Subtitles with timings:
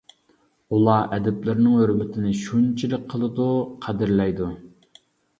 [0.75, 3.45] ئۇلار ئەدىبلىرىنىڭ ھۆرمىتىنى شۇنچىلىك قىلىدۇ،
[3.87, 4.49] قەدىرلەيدۇ.